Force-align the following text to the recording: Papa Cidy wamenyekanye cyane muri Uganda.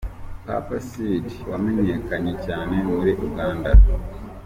Papa 0.45 0.77
Cidy 0.87 1.35
wamenyekanye 1.51 2.33
cyane 2.45 2.75
muri 2.89 3.11
Uganda. 3.27 3.71